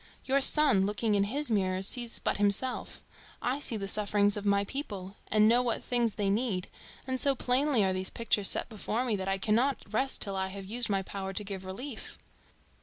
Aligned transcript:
Your 0.25 0.41
son, 0.41 0.83
looking 0.87 1.13
in 1.13 1.25
his 1.25 1.51
mirror, 1.51 1.83
sees 1.83 2.17
but 2.17 2.37
himself; 2.37 3.03
I 3.39 3.59
see 3.59 3.77
the 3.77 3.87
sufferings 3.87 4.35
of 4.35 4.47
my 4.47 4.63
people 4.63 5.15
and 5.27 5.47
know 5.47 5.61
what 5.61 5.83
things 5.83 6.15
they 6.15 6.31
need, 6.31 6.69
and 7.05 7.21
so 7.21 7.35
plainly 7.35 7.83
are 7.83 7.93
these 7.93 8.09
pictures 8.09 8.49
set 8.49 8.67
before 8.67 9.05
me 9.05 9.15
that 9.15 9.27
I 9.27 9.37
cannot 9.37 9.85
rest 9.93 10.23
till 10.23 10.35
I 10.35 10.47
have 10.47 10.65
used 10.65 10.89
my 10.89 11.03
power 11.03 11.33
to 11.33 11.43
give 11.43 11.65
relief." 11.65 12.17